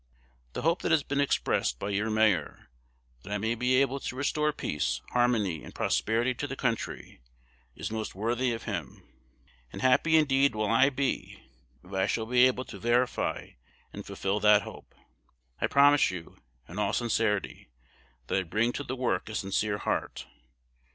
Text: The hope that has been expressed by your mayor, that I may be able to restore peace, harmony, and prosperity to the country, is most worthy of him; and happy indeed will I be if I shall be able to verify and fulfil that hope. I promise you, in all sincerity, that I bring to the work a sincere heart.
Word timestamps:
The 0.53 0.63
hope 0.63 0.81
that 0.81 0.89
has 0.89 1.03
been 1.03 1.21
expressed 1.21 1.77
by 1.77 1.89
your 1.91 2.09
mayor, 2.09 2.69
that 3.21 3.31
I 3.31 3.37
may 3.37 3.53
be 3.53 3.75
able 3.75 3.99
to 3.99 4.15
restore 4.15 4.51
peace, 4.51 4.99
harmony, 5.11 5.63
and 5.63 5.75
prosperity 5.75 6.33
to 6.33 6.47
the 6.47 6.55
country, 6.55 7.21
is 7.75 7.91
most 7.91 8.15
worthy 8.15 8.51
of 8.51 8.63
him; 8.63 9.03
and 9.71 9.83
happy 9.83 10.17
indeed 10.17 10.55
will 10.55 10.71
I 10.71 10.89
be 10.89 11.43
if 11.83 11.93
I 11.93 12.07
shall 12.07 12.25
be 12.25 12.47
able 12.47 12.65
to 12.65 12.79
verify 12.79 13.49
and 13.93 14.03
fulfil 14.03 14.39
that 14.39 14.63
hope. 14.63 14.95
I 15.61 15.67
promise 15.67 16.09
you, 16.09 16.41
in 16.67 16.79
all 16.79 16.93
sincerity, 16.93 17.69
that 18.25 18.39
I 18.39 18.41
bring 18.41 18.71
to 18.71 18.83
the 18.83 18.95
work 18.95 19.29
a 19.29 19.35
sincere 19.35 19.77
heart. 19.77 20.25